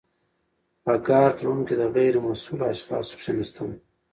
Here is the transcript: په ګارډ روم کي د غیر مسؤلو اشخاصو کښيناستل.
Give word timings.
په 0.83 0.93
ګارډ 1.07 1.37
روم 1.45 1.59
کي 1.67 1.75
د 1.81 1.83
غیر 1.95 2.13
مسؤلو 2.27 2.63
اشخاصو 2.73 3.15
کښيناستل. 3.19 3.69